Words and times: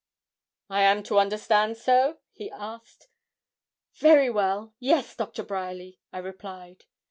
'I 0.71 0.81
am 0.81 1.03
to 1.03 1.19
understand 1.19 1.77
so?' 1.77 2.17
he 2.31 2.49
asked. 2.49 3.07
'Very 3.93 4.31
well 4.31 4.73
yes, 4.79 5.15
Doctor 5.15 5.43
Bryerly,' 5.43 5.99
I 6.11 6.17
replied. 6.17 6.85